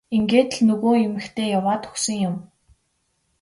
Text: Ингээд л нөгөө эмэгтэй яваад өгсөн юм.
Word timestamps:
Ингээд 0.15 0.49
л 0.57 0.59
нөгөө 0.67 0.93
эмэгтэй 1.05 1.47
яваад 1.57 1.81
өгсөн 1.89 2.17
юм. 2.29 2.35